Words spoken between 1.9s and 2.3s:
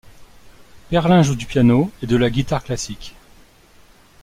et de